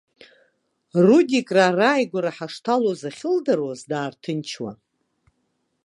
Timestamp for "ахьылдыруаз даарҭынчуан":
3.09-4.77